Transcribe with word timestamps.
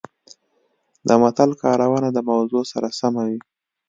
د 1.07 1.09
متل 1.21 1.51
کارونه 1.63 2.07
د 2.13 2.19
موضوع 2.29 2.63
سره 2.71 2.87
سمه 2.99 3.23
وي 3.29 3.39